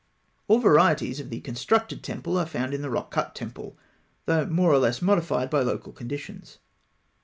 [0.47, 3.77] All varieties of the constructed temple are found in the rock cut temple,
[4.25, 6.57] though more or less modified by local conditions.